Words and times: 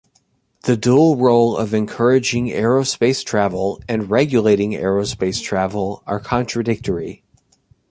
The 0.63 0.75
dual 0.75 1.15
role 1.15 1.55
of 1.55 1.75
encouraging 1.75 2.47
aerospace 2.47 3.23
travel 3.23 3.79
and 3.87 4.09
regulating 4.09 4.71
aerospace 4.71 5.39
travel 5.43 6.01
are 6.07 6.19
contradictory. 6.19 7.23